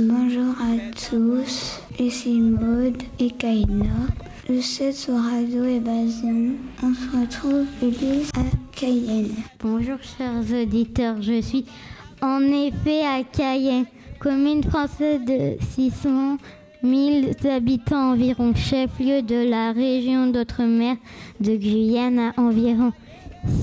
Bonjour 0.00 0.54
à 0.60 0.90
tous, 1.08 1.80
ici 2.00 2.40
Maud 2.40 3.02
et 3.20 3.30
Kaina. 3.30 3.84
Le 4.48 4.60
7 4.60 4.92
sur 4.92 5.14
Radio 5.14 5.64
Évasion. 5.64 6.54
On 6.82 6.92
se 6.92 7.16
retrouve 7.16 7.66
Ulysse 7.80 8.30
à 8.36 8.42
Cayenne. 8.72 9.30
Bonjour 9.60 9.98
chers 10.02 10.60
auditeurs, 10.60 11.22
je 11.22 11.40
suis 11.40 11.66
en 12.20 12.40
effet 12.40 13.02
à 13.04 13.22
Cayenne, 13.22 13.86
commune 14.18 14.64
française 14.64 15.20
de 15.24 15.56
600 15.74 16.38
000 16.82 17.30
habitants 17.48 18.12
environ, 18.12 18.54
chef-lieu 18.56 19.22
de 19.22 19.48
la 19.48 19.70
région 19.70 20.26
d'Outre-mer 20.26 20.96
de 21.38 21.54
Guyane 21.54 22.18
à 22.18 22.32
environ 22.40 22.92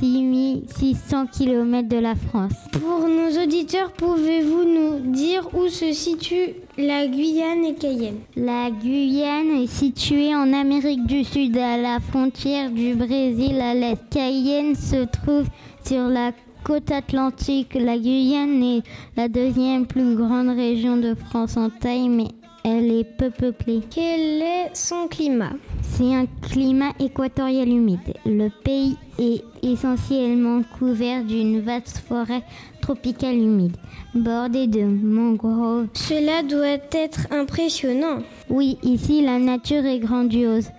6600 0.00 1.26
km 1.26 1.88
de 1.88 1.98
la 1.98 2.14
France. 2.14 2.52
Pour 2.72 3.08
nos 3.08 3.42
auditeurs, 3.42 3.92
pouvez-vous 3.92 4.64
nous 4.64 5.12
dire 5.12 5.48
où 5.54 5.68
se 5.68 5.92
situe 5.92 6.54
la 6.78 7.06
Guyane 7.06 7.64
et 7.64 7.74
Cayenne? 7.74 8.18
La 8.36 8.70
Guyane 8.70 9.62
est 9.62 9.66
située 9.66 10.34
en 10.34 10.52
Amérique 10.52 11.06
du 11.06 11.24
Sud, 11.24 11.56
à 11.56 11.76
la 11.76 12.00
frontière 12.00 12.70
du 12.70 12.94
Brésil 12.94 13.60
à 13.60 13.74
l'est. 13.74 13.98
Cayenne 14.10 14.74
se 14.74 15.04
trouve 15.04 15.46
sur 15.84 16.08
la 16.08 16.32
côte 16.64 16.90
atlantique. 16.90 17.74
La 17.74 17.98
Guyane 17.98 18.62
est 18.62 18.82
la 19.16 19.28
deuxième 19.28 19.86
plus 19.86 20.16
grande 20.16 20.48
région 20.48 20.96
de 20.96 21.14
France 21.14 21.56
en 21.56 21.68
taille, 21.68 22.08
mais 22.08 22.28
elle 22.64 22.90
est 22.90 23.04
peu 23.04 23.30
peuplée. 23.30 23.82
Quel 23.90 24.40
est 24.42 24.70
son 24.74 25.06
climat? 25.06 25.52
C'est 25.82 26.14
un 26.14 26.26
climat 26.40 26.92
équatorial 26.98 27.68
humide. 27.68 28.14
Le 28.24 28.48
pays 28.48 28.96
est 29.18 29.44
essentiellement 29.62 30.62
couvert 30.78 31.24
d'une 31.24 31.60
vaste 31.60 31.98
forêt 31.98 32.42
tropicale 32.80 33.36
humide, 33.36 33.76
bordée 34.14 34.66
de 34.66 34.82
mangroves. 34.82 35.88
Cela 35.92 36.42
doit 36.42 36.78
être 36.90 37.26
impressionnant. 37.30 38.20
Oui, 38.48 38.78
ici 38.82 39.22
la 39.22 39.38
nature 39.38 39.84
est 39.84 40.00
grandiose. 40.00 40.70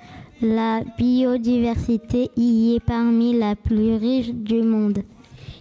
La 0.41 0.81
biodiversité 0.97 2.31
y 2.35 2.75
est 2.75 2.83
parmi 2.83 3.37
la 3.37 3.55
plus 3.55 3.95
riche 3.95 4.31
du 4.31 4.61
monde. 4.63 4.99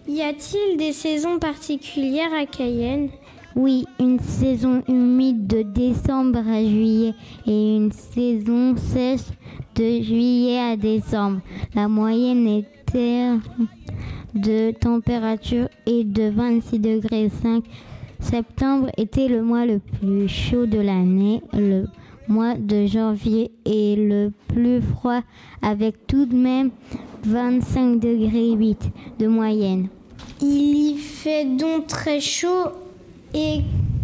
Y 0.07 0.21
a-t-il 0.21 0.77
des 0.77 0.91
saisons 0.91 1.39
particulières 1.39 2.33
à 2.33 2.45
Cayenne? 2.45 3.09
Oui, 3.55 3.85
une 3.99 4.19
saison 4.19 4.83
humide 4.87 5.47
de 5.47 5.61
décembre 5.61 6.39
à 6.39 6.61
juillet 6.61 7.13
et 7.47 7.75
une 7.77 7.91
saison 7.91 8.75
sèche 8.75 9.31
de 9.75 10.01
juillet 10.01 10.59
à 10.59 10.75
décembre. 10.75 11.39
La 11.73 11.87
moyenne 11.87 12.47
était 12.47 13.29
de 14.33 14.71
température 14.71 15.69
est 15.85 16.03
de 16.03 16.29
26 16.29 16.79
degrés 16.79 17.29
5. 17.29 17.63
Septembre 18.19 18.89
était 18.97 19.29
le 19.29 19.41
mois 19.41 19.65
le 19.65 19.79
plus 19.79 20.27
chaud 20.27 20.65
de 20.65 20.79
l'année. 20.79 21.41
Le 21.53 21.85
mois 22.27 22.55
de 22.55 22.85
janvier 22.85 23.51
est 23.65 23.95
le 23.97 24.33
plus 24.49 24.81
froid 24.81 25.21
avec 25.61 26.07
tout 26.07 26.25
de 26.25 26.35
même 26.35 26.71
25 27.23 27.99
degrés 27.99 28.51
8 28.51 28.91
de 29.19 29.27
moyenne. 29.27 29.87
Il 30.41 30.75
y 30.75 30.97
fait 30.97 31.45
donc 31.45 31.87
très 31.87 32.19
chaud 32.19 32.71
et 33.35 33.61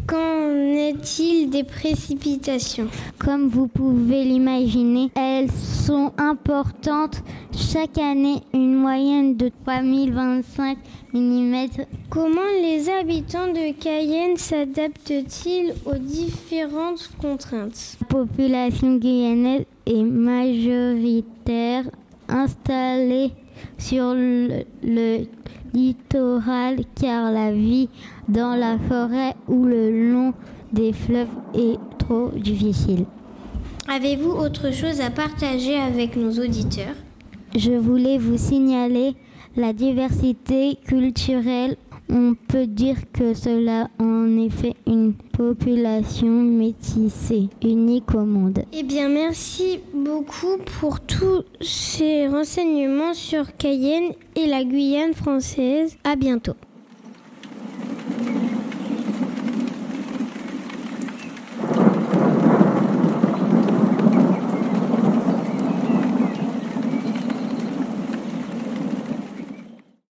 qu'en 0.08 0.52
est-il 0.74 1.50
des 1.50 1.64
précipitations? 1.64 2.88
Comme 3.18 3.48
vous 3.48 3.68
pouvez 3.68 4.26
l'imaginer, 4.26 5.10
elles 5.16 5.50
sont 5.50 6.12
importantes. 6.18 7.24
Chaque 7.56 7.98
année, 7.98 8.42
une 8.54 8.76
moyenne 8.76 9.38
de 9.38 9.50
3025 9.66 10.78
mm. 11.14 11.56
Comment 12.10 12.42
les 12.62 12.90
habitants 12.90 13.48
de 13.48 13.72
Cayenne 13.74 14.36
s'adaptent-ils 14.36 15.74
aux 15.86 15.98
différentes 15.98 17.10
contraintes? 17.20 17.98
La 18.02 18.08
population 18.08 18.98
guyanaise 18.98 19.66
est 19.86 20.04
majoritaire 20.04 21.86
installée 22.28 23.32
sur 23.78 24.14
le, 24.14 24.64
le 24.84 25.26
littoral 25.74 26.86
car 27.00 27.32
la 27.32 27.52
vie 27.52 27.90
dans 28.28 28.56
la 28.56 28.78
forêt 28.78 29.36
ou 29.48 29.66
le 29.66 30.12
long 30.12 30.34
des 30.72 30.94
fleuves 30.94 31.28
est 31.54 31.78
trop 31.98 32.30
difficile. 32.30 33.06
Avez-vous 33.88 34.32
autre 34.32 34.72
chose 34.72 35.02
à 35.02 35.10
partager 35.10 35.76
avec 35.76 36.16
nos 36.16 36.32
auditeurs? 36.32 36.96
Je 37.56 37.74
voulais 37.74 38.18
vous 38.18 38.38
signaler 38.38 39.16
la 39.58 39.74
diversité 39.74 40.78
culturelle. 40.86 41.76
On 42.14 42.36
peut 42.36 42.68
dire 42.68 42.98
que 43.14 43.34
cela 43.34 43.90
en 43.98 44.38
effet 44.38 44.76
une 44.86 45.14
population 45.14 46.28
métissée, 46.28 47.48
unique 47.64 48.14
au 48.14 48.26
monde. 48.26 48.64
Eh 48.74 48.84
bien, 48.84 49.08
merci 49.08 49.80
beaucoup 49.94 50.58
pour 50.80 51.00
tous 51.00 51.44
ces 51.62 52.28
renseignements 52.28 53.14
sur 53.14 53.56
Cayenne 53.56 54.12
et 54.36 54.46
la 54.46 54.66
Guyane 54.66 55.14
française. 55.14 55.96
À 56.04 56.18
bientôt. 56.18 56.56